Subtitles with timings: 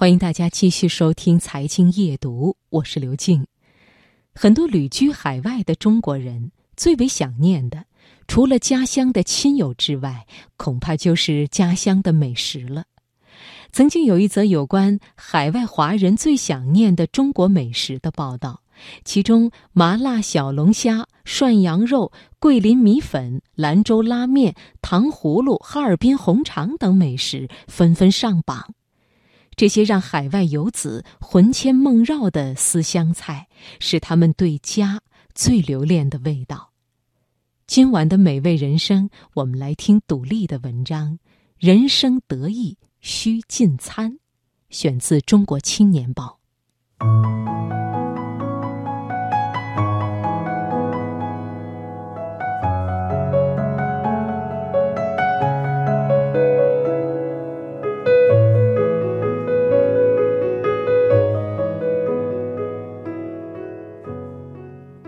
[0.00, 3.46] 欢迎大家继续收听《财经夜读》，我是刘静。
[4.34, 7.84] 很多旅居海外的中国人最为想念的，
[8.26, 10.26] 除了家乡的亲友之外，
[10.56, 12.84] 恐怕就是家乡的美食了。
[13.72, 18.62] 曾经有一则有关海外华人最想念的中国美食的报道，
[19.04, 28.72] 其中麻辣小龙虾、涮羊肉、桂林米粉、兰州拉面、糖葫芦、哈尔滨红肠等美食纷纷上榜。
[29.60, 33.46] 这些让海外游子魂牵梦绕的思乡菜，
[33.78, 35.02] 是他们对家
[35.34, 36.70] 最留恋的味道。
[37.66, 41.12] 今晚的美味人生，我们来听独立的文章
[41.58, 44.12] 《人生得意须尽餐》，
[44.70, 46.38] 选自《中国青年报》。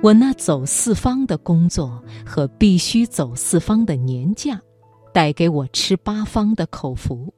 [0.02, 4.60] 我那走四方的工作和必须走四方的年假，
[5.14, 7.32] 带给我吃八方的口福。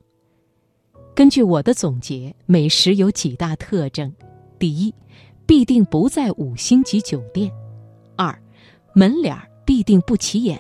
[1.15, 4.11] 根据我的总结，美食有几大特征：
[4.59, 4.95] 第一，
[5.45, 7.51] 必定不在五星级酒店；
[8.17, 8.35] 二，
[8.95, 10.57] 门脸儿必定不起眼；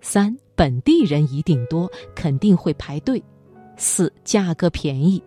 [0.00, 3.20] 三，本地人一定多，肯定会排队；
[3.76, 5.20] 四，价格便宜；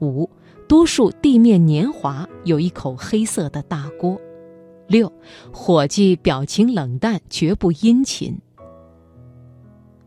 [0.00, 0.30] 五，
[0.66, 4.18] 多数地面黏滑，有一口黑色的大锅。
[4.86, 5.12] 六，
[5.52, 8.38] 伙计表情冷淡，绝不殷勤。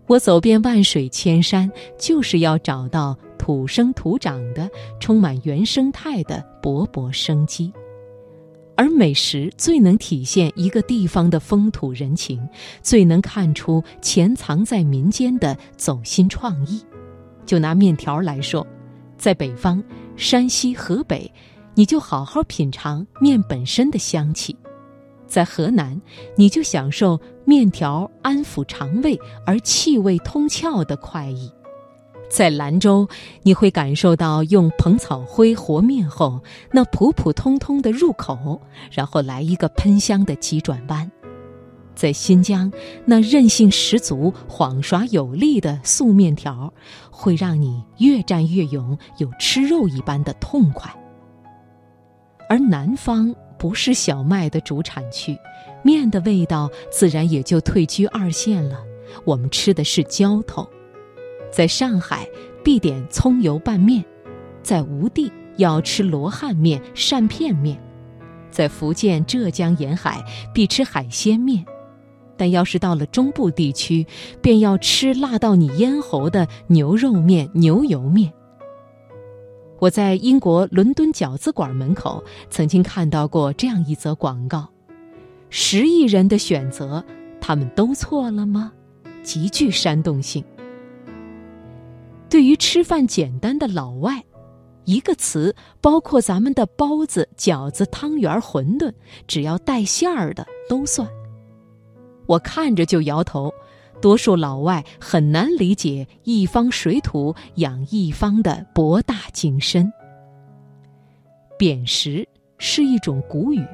[0.08, 7.72] 我走遍万水千山，就是要找到土生土长的、充满原生态的勃勃生机。
[8.76, 12.42] 而美食最能体现一个地方的风土人情，
[12.82, 16.82] 最能看出潜藏在民间的走心创意。
[17.46, 18.66] 就拿面条来说，
[19.18, 19.84] 在北方，
[20.16, 21.30] 山西、河北，
[21.76, 24.56] 你就好好品尝面本身的香气。
[25.30, 26.02] 在河南，
[26.36, 31.48] 你就享受面条安抚肠胃而气味通窍的快意；
[32.30, 33.08] 在兰州，
[33.44, 38.60] 你会感受到用蓬草灰和面后那普普通通的入口，
[38.92, 41.08] 然后来一个喷香的急转弯；
[41.94, 42.72] 在新疆，
[43.06, 46.74] 那韧性十足、晃耍有力的素面条，
[47.12, 50.90] 会让你越战越勇，有吃肉一般的痛快；
[52.50, 53.34] 而南方。
[53.60, 55.38] 不是小麦的主产区，
[55.84, 58.80] 面的味道自然也就退居二线了。
[59.26, 60.68] 我们吃的是浇头，
[61.52, 62.26] 在上海
[62.64, 64.04] 必点葱油拌面，
[64.64, 67.78] 在吴地要吃罗汉面、扇片面，
[68.50, 71.66] 在福建、浙江沿海必吃海鲜面，
[72.38, 74.08] 但要是到了中部地区，
[74.42, 78.32] 便要吃辣到你咽喉的牛肉面、牛油面。
[79.80, 84.68] 我在英国伦敦饺子馆门口曾经看到过这样一则广告：
[85.50, 87.04] 十亿人的选择，
[87.40, 88.74] 他们都错了吗？
[89.24, 90.44] 极具煽动性。
[92.30, 94.22] 对于吃饭简单的老外，
[94.84, 98.92] 一个词包括咱们的包子、饺子、汤圆、馄饨，
[99.28, 101.08] 只要带馅儿的都算。
[102.26, 103.52] 我看着就摇头。
[104.02, 109.92] 多数老外很难理解一方水土养一方的博大精深。
[111.58, 112.28] 扁食
[112.58, 113.66] 是一种古语，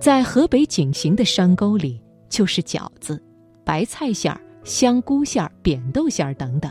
[0.00, 3.22] 在河北井陉的山沟里就是饺子、
[3.64, 6.70] 白菜馅儿、香菇馅儿、扁豆馅儿等等；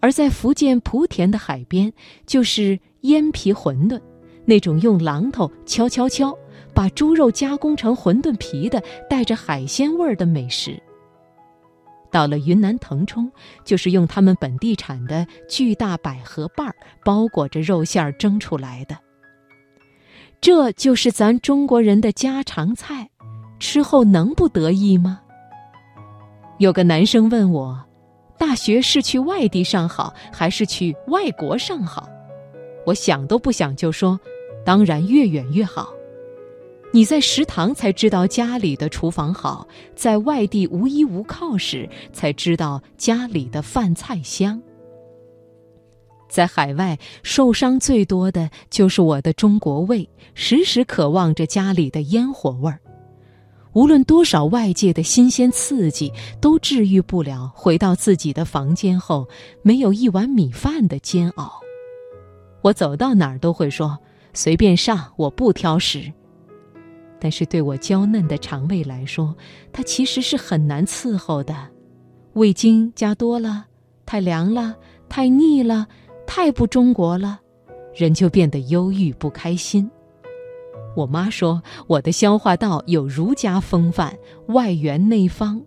[0.00, 1.90] 而在福建莆田的海边
[2.26, 3.98] 就是腌皮馄饨，
[4.44, 6.36] 那种用榔头敲敲敲
[6.74, 10.78] 把猪肉加工成馄饨皮的带着海鲜味儿的美食。
[12.16, 13.30] 到了云南腾冲，
[13.62, 18.96] 就是用他们本地产的巨大百合瓣儿包裹着肉馅儿蒸出来的。
[20.40, 23.10] 这就是咱中国人的家常菜，
[23.60, 25.20] 吃后能不得意吗？
[26.56, 27.78] 有个男生问我，
[28.38, 32.08] 大学是去外地上好，还是去外国上好？
[32.86, 34.18] 我想都不想就说，
[34.64, 35.92] 当然越远越好。
[36.96, 44.58] 你在食堂才知道家里的厨房好，在外地无依无靠时才知道家里的饭菜香。
[46.26, 52.80] 在海外受伤最多的就是我的中国胃，时时渴望着家里的烟火味儿。
[53.74, 56.10] 无论多少外界的新鲜刺激，
[56.40, 59.28] 都治愈不了回到自己的房间后
[59.60, 61.60] 没有一碗米饭的煎熬。
[62.62, 63.98] 我走到哪儿都会说
[64.32, 66.10] ：“随便上，我不挑食。”
[67.18, 69.34] 但是对我娇嫩的肠胃来说，
[69.72, 71.54] 它其实是很难伺候的。
[72.34, 73.66] 味精加多了，
[74.04, 74.76] 太凉了，
[75.08, 75.86] 太腻了，
[76.26, 77.40] 太不中国了。
[77.94, 79.90] 人就变得忧郁不开心。
[80.94, 84.16] 我妈说，我的消化道有儒家风范，
[84.48, 85.62] 外圆内方，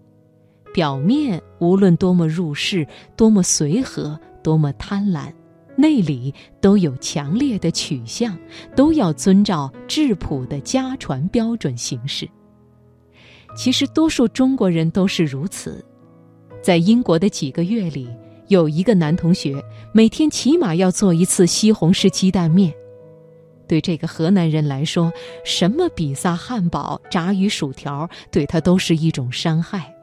[0.74, 5.32] 表面无论多么入世，多么随和，多么贪婪，
[5.80, 8.38] 内里都有强烈的取向，
[8.76, 12.28] 都要遵照质朴的家传标准行事。
[13.56, 15.84] 其实，多数中国人都是如此。
[16.62, 18.10] 在英国的几个月里，
[18.50, 19.56] 有一个男同学
[19.94, 22.74] 每天起码要做一次西红柿鸡蛋面。
[23.66, 25.14] 对这个河南人来说，
[25.46, 29.96] 什么比萨、汉堡、炸鱼薯条，对他都是一种伤害。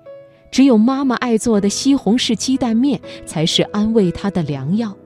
[0.50, 4.96] 只有妈妈爱做的西红柿鸡蛋面，才是安慰他的良药。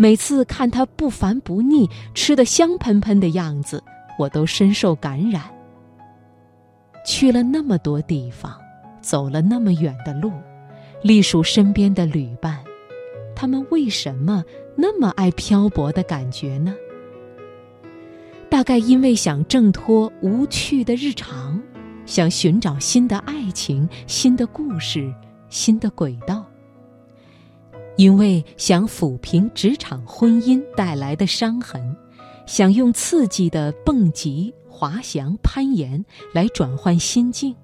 [0.00, 3.84] 每次看他不烦不腻、吃得香喷喷的样子，
[4.18, 5.42] 我都深受感染。
[7.04, 8.58] 去了那么多地方，
[9.02, 10.32] 走了那么远的路，
[11.02, 12.60] 隶属身边的旅伴，
[13.36, 14.42] 他们为什么
[14.74, 16.74] 那么爱漂泊的感觉呢？
[18.48, 21.60] 大概因为想挣脱无趣的日常，
[22.06, 25.12] 想寻找新的爱情、新的故事、
[25.50, 26.49] 新的轨道。
[28.00, 31.94] 因为想抚平职场婚姻带来的伤痕，
[32.46, 36.02] 想用刺激的蹦极、滑翔、攀岩
[36.32, 37.54] 来转换心境。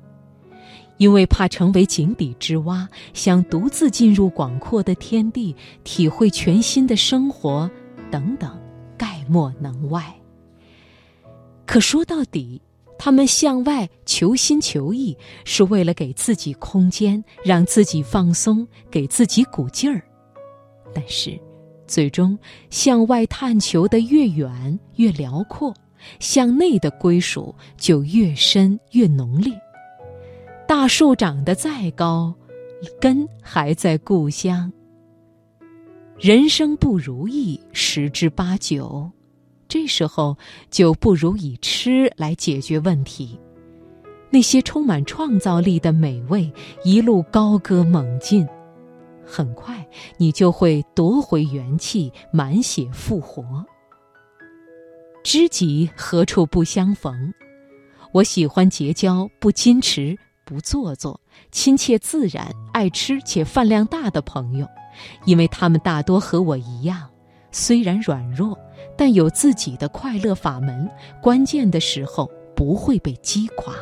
[0.98, 7.70] 因为怕成为井底之蛙，想独自进入广阔的天地，体会全新的生活，
[8.10, 8.60] 等等，
[8.98, 10.14] 概莫能外。
[11.64, 12.60] 可说到底，
[12.98, 15.16] 他们向外求新求异，
[15.46, 20.02] 是为了给自己空间，让自己放松，给自己鼓劲儿。
[20.96, 21.38] 但是，
[21.86, 22.38] 最终
[22.70, 25.74] 向外探求的越远越辽阔，
[26.18, 29.52] 向内的归属就越深越浓烈。
[30.66, 32.34] 大树长得再高，
[32.98, 34.72] 根还在故乡。
[36.18, 39.10] 人生不如意十之八九。
[39.68, 40.34] 这时候
[40.70, 43.38] 就不如以吃来解决问题。
[44.30, 46.50] 那些充满创造力的美味，
[46.84, 48.46] 一路高歌猛进，
[49.26, 49.86] 很快
[50.16, 53.42] 你就会夺回元气，满血复活。
[55.24, 57.34] 知己何处不相逢？
[58.12, 61.20] 我喜欢结交不矜持、不做作、
[61.50, 64.66] 亲切自然、爱吃且饭量大的朋友，
[65.24, 67.10] 因为他们大多和我一样，
[67.50, 68.56] 虽然软弱。
[68.98, 70.88] 但有自己的快乐法门，
[71.22, 73.74] 关键的时候不会被击垮。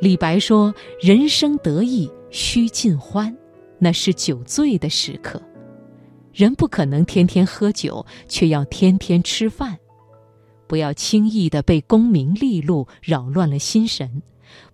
[0.00, 0.72] 李白说
[1.02, 3.36] ：“人生得意须尽欢，
[3.80, 5.42] 那是酒醉的时刻。
[6.32, 9.76] 人不可能天天喝酒，却要天天吃饭。
[10.68, 14.22] 不要轻易的被功名利禄扰乱了心神，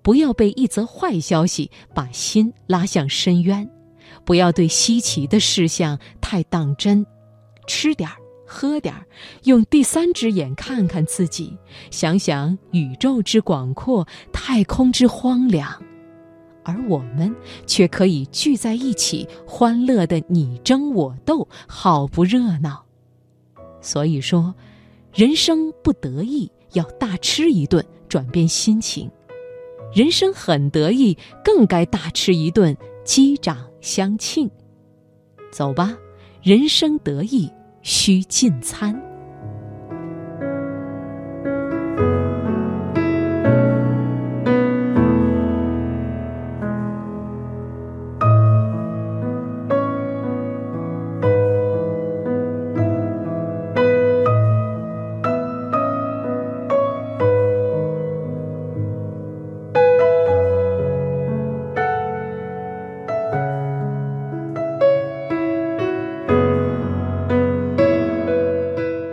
[0.03, 3.67] 不要被一则坏消息把心拉向深渊，
[4.27, 7.07] 不要对稀奇的事项太当真，
[7.67, 8.17] 吃点儿。”
[8.49, 9.05] 喝点儿，
[9.43, 11.59] 用第三只眼看看自己，
[11.91, 15.83] 想想宇宙之广阔，太空之荒凉，
[16.67, 17.35] 而我们
[17.65, 22.85] 却可以聚在一起，欢乐的你争我斗，好不热闹。
[23.81, 24.53] 所以说，
[25.15, 29.09] 人生不得意，要大吃一顿，转变心情；
[29.95, 34.51] 人生很得意，更该大吃一顿，击掌相庆。
[35.53, 35.97] 走吧，
[36.43, 37.49] 人生得意。
[37.83, 39.01] 需进餐。